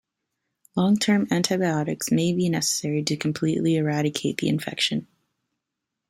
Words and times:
Long-term 0.75 1.27
antibiotics 1.29 2.09
may 2.09 2.33
be 2.33 2.49
necessary 2.49 3.03
to 3.03 3.15
completely 3.17 3.75
eradicate 3.75 4.37
the 4.39 4.47
infection. 4.49 5.05